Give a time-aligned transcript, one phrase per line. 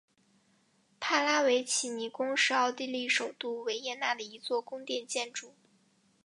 [0.99, 5.53] 帕拉维奇尼宫是奥地利首都维也纳的一座宫殿建筑。